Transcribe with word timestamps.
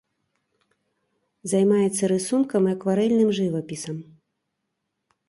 Займаецца 1.51 2.03
рысункам 2.13 2.63
і 2.71 2.71
акварэльным 2.77 3.29
жывапісам. 3.41 3.97